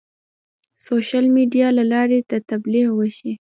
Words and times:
سوشیل 0.85 1.25
میډیا 1.35 1.67
له 1.77 1.83
لارې 1.91 2.17
د 2.31 2.33
تبلیغ 2.49 2.87
وشي. 2.95 3.33